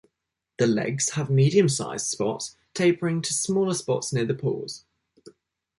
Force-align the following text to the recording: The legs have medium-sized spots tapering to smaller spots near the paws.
The 0.57 0.65
legs 0.65 1.11
have 1.11 1.29
medium-sized 1.29 2.07
spots 2.07 2.57
tapering 2.73 3.21
to 3.21 3.35
smaller 3.35 3.75
spots 3.75 4.11
near 4.11 4.25
the 4.25 4.33
paws. 4.33 4.83